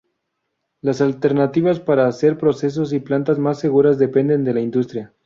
Las 0.81 0.99
alternativas 0.99 1.79
para 1.79 2.07
hacer 2.07 2.35
procesos 2.39 2.91
y 2.91 2.99
plantas 3.01 3.37
más 3.37 3.59
seguras 3.59 3.99
dependen 3.99 4.43
de 4.43 4.53
la 4.55 4.59
industria. 4.61 5.13